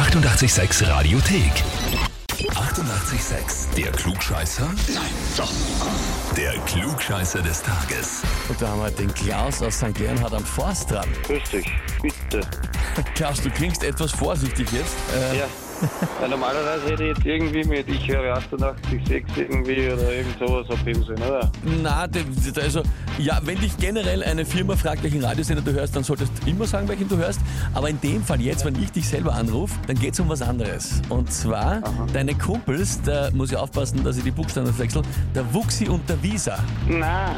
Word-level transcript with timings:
886 0.00 0.88
Radiothek. 0.88 1.52
88,6. 2.38 3.74
Der 3.76 3.92
Klugscheißer? 3.92 4.64
Nein, 4.94 5.02
doch. 5.36 5.52
Der 6.34 6.52
Klugscheißer 6.60 7.42
des 7.42 7.62
Tages. 7.62 8.22
Und 8.48 8.62
da 8.62 8.68
haben 8.68 8.80
wir 8.80 8.90
den 8.92 9.12
Klaus 9.12 9.60
aus 9.60 9.74
St. 9.76 9.98
Leonhard 9.98 10.32
am 10.32 10.44
Forst 10.44 10.90
dran. 10.90 11.06
Grüß 11.24 11.50
dich, 11.50 11.66
bitte. 12.00 12.40
Klaus, 13.14 13.42
du 13.42 13.50
klingst 13.50 13.84
etwas 13.84 14.12
vorsichtig 14.12 14.72
jetzt. 14.72 14.94
Äh, 15.14 15.40
Ja. 15.40 15.44
Weil 16.20 16.28
normalerweise 16.28 16.86
hätte 16.92 17.04
ich 17.04 17.16
jetzt 17.16 17.26
irgendwie 17.26 17.64
mit 17.64 17.88
ich 17.88 18.06
höre 18.08 18.36
88,6 18.36 19.22
irgendwie 19.36 19.90
oder 19.90 20.12
irgend 20.12 20.38
sowas 20.38 20.68
abheben 20.70 21.02
oder? 21.02 21.50
Na, 21.82 22.06
de- 22.06 22.22
de- 22.24 22.62
also, 22.62 22.82
ja, 23.18 23.40
wenn 23.44 23.58
dich 23.58 23.76
generell 23.78 24.22
eine 24.22 24.44
Firma 24.44 24.76
fragt, 24.76 25.02
welchen 25.02 25.24
Radiosender 25.24 25.62
du 25.62 25.72
hörst, 25.72 25.96
dann 25.96 26.04
solltest 26.04 26.32
du 26.44 26.50
immer 26.50 26.66
sagen, 26.66 26.88
welchen 26.88 27.08
du 27.08 27.16
hörst. 27.16 27.40
Aber 27.74 27.88
in 27.88 28.00
dem 28.00 28.22
Fall 28.22 28.40
jetzt, 28.40 28.64
wenn 28.64 28.80
ich 28.82 28.92
dich 28.92 29.08
selber 29.08 29.34
anrufe, 29.34 29.74
dann 29.86 29.98
geht 29.98 30.14
es 30.14 30.20
um 30.20 30.28
was 30.28 30.42
anderes. 30.42 31.00
Und 31.08 31.32
zwar 31.32 31.82
deine 32.12 32.34
Kumpels, 32.34 33.00
da 33.02 33.30
muss 33.32 33.50
ich 33.50 33.56
aufpassen, 33.56 34.04
dass 34.04 34.16
ich 34.16 34.24
die 34.24 34.30
Buchstaben 34.30 34.76
wechsel, 34.78 35.02
der 35.34 35.52
Wuxi 35.54 35.88
und 35.88 36.08
der 36.08 36.22
Visa. 36.22 36.58
Nein. 36.88 37.36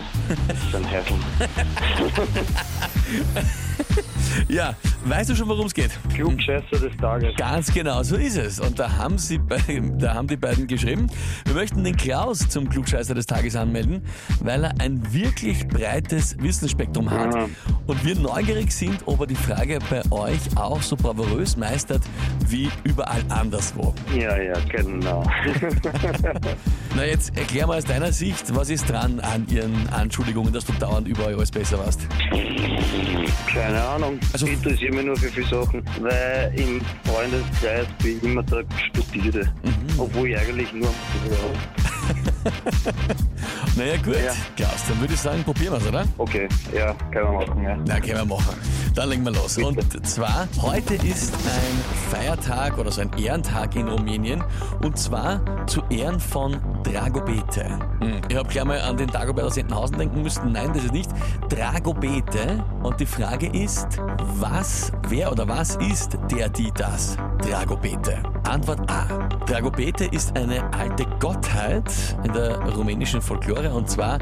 Das 0.48 0.56
ist 0.58 0.74
ein 0.74 0.84
Hässl. 0.84 1.12
Ja, 4.48 4.74
weißt 5.04 5.30
du 5.30 5.36
schon, 5.36 5.46
worum 5.48 5.66
es 5.66 5.74
geht? 5.74 5.90
Klugscheißer 6.14 6.78
des 6.78 6.96
Tages. 6.96 7.34
Ganz 7.36 7.72
genau, 7.72 8.02
so 8.02 8.16
ist 8.16 8.36
es. 8.38 8.60
Und 8.60 8.78
da 8.78 8.90
haben, 8.96 9.18
sie, 9.18 9.36
bei- 9.38 9.60
da 9.98 10.14
haben 10.14 10.26
die 10.26 10.36
beiden 10.38 10.66
geschrieben, 10.66 11.06
wir 11.44 11.54
möchten 11.54 11.84
den 11.84 11.96
Klaus 11.96 12.48
zum 12.48 12.68
Klugscheißer 12.68 13.14
des 13.14 13.26
Tages 13.26 13.56
anmelden, 13.56 14.02
weil 14.40 14.64
er 14.64 14.72
ein 14.80 15.02
wirklich 15.12 15.68
breites 15.68 16.36
Wissensspektrum 16.38 17.10
hat. 17.10 17.34
Mhm. 17.34 17.54
Und 17.86 18.04
wir 18.06 18.14
neugierig 18.16 18.72
sind, 18.72 19.00
ob 19.06 19.20
er 19.20 19.26
die 19.26 19.34
Frage 19.34 19.78
bei 19.90 20.00
euch 20.10 20.40
auch 20.56 20.80
so 20.80 20.96
bravourös 20.96 21.56
meistert 21.58 22.02
wie 22.48 22.70
überall 22.84 23.22
anderswo. 23.28 23.94
Ja, 24.18 24.36
ja, 24.40 24.54
genau. 24.70 25.22
Na 26.94 27.06
jetzt 27.06 27.36
erklär 27.36 27.66
mal 27.66 27.78
aus 27.78 27.84
deiner 27.84 28.12
Sicht, 28.12 28.54
was 28.54 28.68
ist 28.68 28.88
dran 28.90 29.18
an 29.20 29.46
ihren 29.48 29.88
Anschuldigungen, 29.88 30.52
dass 30.52 30.64
du 30.66 30.72
dauernd 30.74 31.08
überall 31.08 31.34
alles 31.34 31.50
besser 31.50 31.78
warst? 31.78 32.00
Keine 33.52 33.82
Ahnung. 33.82 34.18
Also- 34.32 34.46
ich 34.46 34.52
interessiere 34.52 34.92
mich 34.94 35.04
nur 35.06 35.16
für 35.16 35.28
viele 35.30 35.46
Sachen, 35.46 35.82
weil 36.00 36.52
im 36.56 36.80
Freundeskreis 37.04 37.86
bin 38.02 38.18
ich 38.18 38.22
immer 38.22 38.42
der 38.42 38.64
Studierte. 38.90 39.50
Mhm. 39.62 39.98
Obwohl 40.00 40.28
ich 40.28 40.38
eigentlich 40.38 40.72
nur 40.74 40.88
Naja 43.76 43.96
gut, 44.04 44.16
Ja. 44.16 44.32
Klaus, 44.56 44.84
dann 44.88 45.00
würde 45.00 45.14
ich 45.14 45.20
sagen, 45.20 45.42
probieren 45.44 45.72
wir 45.72 45.78
es, 45.78 45.86
oder? 45.86 46.04
Okay, 46.18 46.48
ja, 46.74 46.92
können 47.10 47.26
wir 47.32 47.46
machen, 47.46 47.62
ja. 47.62 47.76
Na, 47.86 48.00
können 48.00 48.16
wir 48.18 48.24
machen. 48.26 48.56
Dann 48.94 49.08
legen 49.08 49.24
wir 49.24 49.32
los. 49.32 49.56
Und 49.58 50.06
zwar, 50.06 50.46
heute 50.60 50.94
ist 50.94 51.32
ein 51.34 52.10
Feiertag 52.10 52.76
oder 52.78 52.90
so 52.92 53.00
ein 53.00 53.10
Ehrentag 53.16 53.74
in 53.74 53.88
Rumänien. 53.88 54.42
Und 54.82 54.98
zwar 54.98 55.40
zu 55.66 55.82
Ehren 55.88 56.20
von 56.20 56.56
Dragobete. 56.82 57.64
Hm, 58.00 58.20
Ich 58.28 58.36
habe 58.36 58.48
gleich 58.48 58.64
mal 58.64 58.80
an 58.80 58.96
den 58.96 59.08
Dagobert 59.08 59.46
aus 59.46 59.56
Entenhausen 59.56 59.96
denken 59.98 60.22
müssen. 60.22 60.52
Nein, 60.52 60.72
das 60.74 60.84
ist 60.84 60.92
nicht. 60.92 61.10
Dragobete. 61.48 62.62
Und 62.82 63.00
die 63.00 63.06
Frage 63.06 63.46
ist, 63.48 63.86
was, 64.38 64.92
wer 65.08 65.32
oder 65.32 65.48
was 65.48 65.76
ist 65.76 66.18
der, 66.30 66.48
die, 66.48 66.70
das? 66.72 67.16
Dragobete. 67.40 68.18
Antwort 68.44 68.90
A. 68.90 69.06
Dragobete 69.46 70.04
ist 70.06 70.36
eine 70.36 70.62
alte 70.74 71.06
Gottheit 71.18 71.84
in 72.24 72.32
der 72.32 72.58
rumänischen 72.74 73.22
Folklore 73.22 73.72
und 73.72 73.88
zwar 73.88 74.18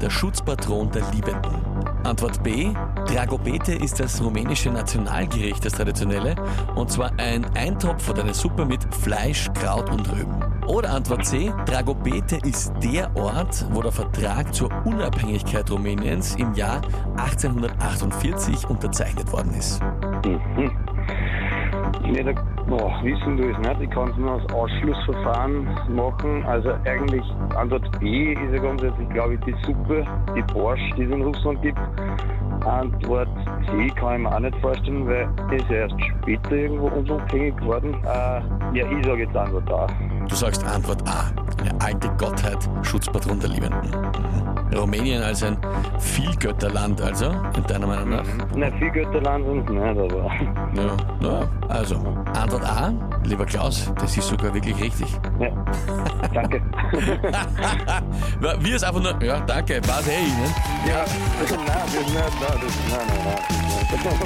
der 0.00 0.10
Schutzpatron 0.10 0.90
der 0.92 1.02
Liebenden. 1.12 1.62
Antwort 2.04 2.42
B. 2.42 2.72
Dragobete 3.06 3.74
ist 3.74 4.00
das 4.00 4.22
rumänische 4.22 4.70
Nationalgericht, 4.70 5.64
das 5.64 5.74
traditionelle, 5.74 6.34
und 6.74 6.90
zwar 6.90 7.12
ein 7.18 7.44
Eintopf 7.56 8.08
oder 8.08 8.22
eine 8.22 8.34
Suppe 8.34 8.64
mit 8.64 8.82
Fleisch, 8.94 9.50
Kraut 9.54 9.90
und 9.90 10.10
Rüben. 10.10 10.42
Oder 10.66 10.90
Antwort 10.90 11.26
C. 11.26 11.52
Dragobete 11.66 12.36
ist 12.36 12.72
der 12.82 13.14
Ort, 13.16 13.66
wo 13.70 13.82
der 13.82 13.92
Vertrag 13.92 14.54
zur 14.54 14.70
Unabhängigkeit 14.84 15.70
Rumäniens 15.70 16.36
im 16.36 16.54
Jahr 16.54 16.80
1848 17.16 18.68
unterzeichnet 18.68 19.30
worden 19.30 19.54
ist. 19.54 19.80
Mhm. 20.24 20.93
Da, 22.02 22.32
oh, 22.70 22.90
wissen 23.02 23.36
du 23.36 23.50
es 23.50 23.58
nicht. 23.58 23.80
Ich 23.80 23.90
kann 23.90 24.10
es 24.10 24.16
nur 24.16 24.32
als 24.32 24.52
Ausschlussverfahren 24.52 25.68
machen. 25.94 26.44
Also 26.44 26.70
eigentlich 26.84 27.24
Antwort 27.56 27.98
B 27.98 28.32
ist 28.32 28.52
ja 28.52 28.60
grundsätzlich, 28.60 29.08
glaube 29.10 29.34
ich, 29.34 29.40
die 29.40 29.54
Suppe, 29.64 30.06
die 30.36 30.42
Borsch, 30.52 30.80
die 30.96 31.02
es 31.04 31.10
in 31.10 31.22
Russland 31.22 31.62
gibt. 31.62 31.78
Antwort 32.64 33.28
C 33.66 33.88
kann 33.96 34.14
ich 34.14 34.22
mir 34.22 34.34
auch 34.34 34.40
nicht 34.40 34.56
vorstellen, 34.60 35.06
weil 35.06 35.28
die 35.50 35.56
ist 35.56 35.70
erst 35.70 35.94
später 36.02 36.52
irgendwo 36.52 36.86
unabhängig 36.88 37.56
geworden. 37.56 37.94
Äh, 38.04 38.78
ja, 38.78 38.86
ich 38.90 39.04
sage 39.04 39.22
jetzt 39.22 39.36
Antwort 39.36 39.70
A. 39.70 39.86
Du 40.28 40.34
sagst 40.34 40.64
Antwort 40.64 41.02
A. 41.08 41.32
Eine 41.60 41.80
alte 41.80 42.08
Gottheit, 42.18 42.68
Schutzpatron 42.82 43.40
der 43.40 43.50
Liebenden. 43.50 43.90
Mhm. 43.90 44.53
Rumänien 44.74 45.22
als 45.22 45.42
ein 45.42 45.56
Vielgötterland, 45.98 47.00
also, 47.00 47.26
in 47.56 47.64
deiner 47.66 47.86
Meinung 47.86 48.10
nach? 48.10 48.24
Na, 48.56 48.70
viel 48.78 48.90
Götterland 48.90 49.44
sind 49.46 49.64
es 49.64 49.70
nicht, 49.70 49.82
aber 49.84 50.30
Ja, 50.74 50.96
ja, 51.28 51.48
also, 51.68 51.96
Antwort 52.34 52.64
A, 52.64 52.92
lieber 53.24 53.46
Klaus, 53.46 53.92
das 54.00 54.16
ist 54.16 54.28
sogar 54.28 54.52
wirklich 54.54 54.78
richtig. 54.80 55.08
ja. 55.40 55.48
Danke. 56.32 56.60
Wir 58.60 58.76
ist 58.76 58.84
einfach 58.84 59.02
nur, 59.02 59.22
ja, 59.22 59.40
danke, 59.40 59.80
war's 59.86 60.08
eh 60.08 60.18
Ihnen. 60.18 60.54
ja, 60.86 60.96
nein, 60.96 61.06
das 61.38 61.50
ist 61.50 61.58
nicht, 61.58 61.66
nein, 62.14 62.24
das 62.40 62.64
ist, 62.64 62.78
nein, 62.90 63.06
nein, 63.08 63.18
nein. 63.24 63.64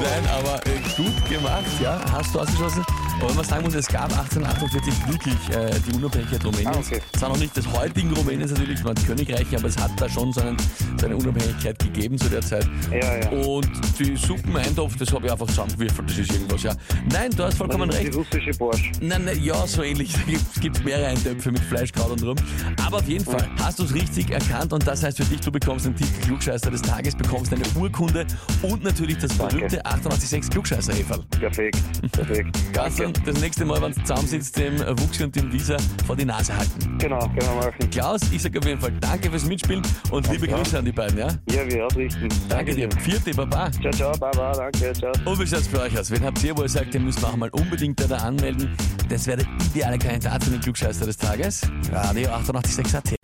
Nein, 0.01 0.25
aber 0.39 0.55
äh, 0.67 0.81
gut 0.97 1.29
gemacht, 1.29 1.65
ja, 1.83 1.99
hast 2.13 2.35
du 2.35 2.41
ausgeschlossen. 2.41 2.85
Aber 3.21 3.31
wenn 3.31 3.37
man 3.37 3.45
sagen 3.45 3.65
muss, 3.65 3.75
es 3.75 3.89
gab 3.89 4.17
1848 4.17 5.09
wirklich 5.09 5.35
äh, 5.51 5.71
die 5.89 5.97
Unabhängigkeit 5.97 6.45
Rumäniens. 6.45 6.77
Ah, 6.77 6.79
okay. 6.79 7.01
Zwar 7.19 7.29
noch 7.31 7.39
nicht 7.39 7.57
des 7.57 7.67
heutigen 7.73 8.13
Rumäniens 8.13 8.53
natürlich, 8.53 8.83
man 8.85 8.95
Königreich, 8.95 9.47
aber 9.57 9.67
es 9.67 9.77
hat 9.77 9.91
da 10.01 10.09
schon 10.09 10.33
so, 10.33 10.41
einen, 10.41 10.57
so 11.01 11.07
eine 11.07 11.17
Unabhängigkeit 11.17 11.79
gegeben 11.81 12.17
zu 12.17 12.29
der 12.29 12.43
Zeit. 12.43 12.69
Ja, 12.93 13.17
ja. 13.19 13.29
Und 13.31 13.69
die 13.99 14.17
Suppeneintopf, 14.17 14.97
das 14.97 15.13
habe 15.13 15.27
ich 15.27 15.33
einfach 15.33 15.49
zusammengewürfelt, 15.49 16.11
das 16.11 16.19
ist 16.19 16.33
irgendwas, 16.33 16.63
ja. 16.63 16.73
Nein, 17.13 17.33
du 17.37 17.43
hast 17.43 17.59
vollkommen 17.59 17.89
Das 17.89 17.99
ist 17.99 18.05
recht. 18.05 18.15
Die 18.15 18.19
russische 18.19 18.59
Borsch. 18.59 18.93
Nein, 19.01 19.25
nein, 19.25 19.43
ja, 19.43 19.67
so 19.67 19.83
ähnlich. 19.83 20.15
Es 20.55 20.61
gibt 20.61 20.85
mehrere 20.85 21.07
Eintöpfe 21.07 21.51
mit 21.51 21.61
Fleisch, 21.61 21.93
Kraut 21.93 22.11
und 22.11 22.23
rum. 22.23 22.37
Aber 22.85 22.99
auf 22.99 23.09
jeden 23.09 23.25
Fall 23.25 23.49
hast 23.61 23.79
du 23.79 23.85
es 23.85 23.95
richtig 23.95 24.31
erkannt 24.31 24.73
und 24.73 24.87
das 24.87 25.03
heißt 25.03 25.19
für 25.19 25.25
dich, 25.25 25.41
du 25.41 25.51
bekommst 25.51 25.87
den 25.87 25.95
Titel 25.95 26.21
Klugscheißer 26.23 26.71
des 26.71 26.83
Tages, 26.83 27.15
bekommst 27.17 27.53
eine 27.53 27.65
Urkunde 27.77 28.27
und 28.63 28.83
natürlich 28.83 29.19
das 29.19 29.37
Danke. 29.37 29.57
berühmte 29.57 29.85
886 29.85 30.51
klugscheißer 30.51 30.93
-Häferl. 30.93 31.25
Perfekt, 31.39 31.79
perfekt. 32.13 32.59
Du 32.99 33.08
Danke. 33.13 33.33
das 33.33 33.41
nächste 33.41 33.65
Mal, 33.65 33.81
wenn 33.83 33.93
du 33.93 34.01
zusammensitzt, 34.03 34.57
dem 34.57 34.79
Wuchsi 35.01 35.25
und 35.25 35.35
dem 35.37 35.53
Visa 35.53 35.77
vor 36.07 36.17
die 36.17 36.25
Nase 36.25 36.57
halten. 36.57 36.99
Genau, 36.99 37.21
wir 37.35 37.45
machen. 37.55 37.91
Klaus, 37.91 38.21
ich 38.31 38.43
sage 38.43 38.59
auf 38.59 38.67
jeden 38.67 38.81
Fall 38.81 38.93
danke 39.01 39.31
fürs 39.31 39.45
Mitspielen 39.45 39.83
und 40.11 40.29
liebe 40.31 40.49
Ja. 40.49 40.57
Grüße 40.57 40.79
an 40.79 40.85
die 40.85 40.93
beiden, 40.93 41.19
ja? 41.19 41.29
Ja, 41.51 41.67
wir 41.71 41.87
ausrichten. 41.87 42.29
Danke 42.49 42.75
dir. 42.75 42.89
Vierte 43.01 43.33
Baba. 43.33 43.71
Ciao, 43.73 43.93
ciao, 43.93 44.13
baba, 44.19 44.53
danke, 44.53 44.93
ciao. 44.93 45.13
Und 45.25 45.39
wie 45.41 45.47
schaut's 45.47 45.67
für 45.69 45.81
euch 45.81 45.99
aus? 45.99 46.11
Wen 46.11 46.25
habt 46.25 46.43
ihr, 46.43 46.57
wo 46.57 46.63
ihr 46.63 46.69
sagt, 46.69 46.95
ihr 46.95 47.01
müsst 47.01 47.25
auch 47.25 47.37
mal 47.37 47.49
unbedingt 47.51 48.01
da 48.09 48.17
anmelden? 48.17 48.75
Das 49.09 49.27
wäre 49.27 49.39
der 49.39 49.47
ideale 49.71 49.99
Kandidat 49.99 50.45
für 50.45 50.51
den 50.51 50.61
Klugscheißer 50.61 51.07
des 51.07 51.17
Tages. 51.17 51.63
Radio 51.93 52.29
886 52.31 52.95
AT. 52.97 53.15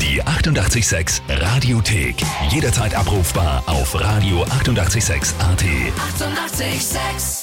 Die 0.00 0.22
88,6 0.22 1.20
Radiothek. 1.28 2.16
Jederzeit 2.50 2.94
abrufbar 2.94 3.62
auf 3.66 3.94
radio886.at. 3.94 4.70
88,6. 4.70 5.34
Eighty-eight, 6.60 6.80
sex. 6.80 7.39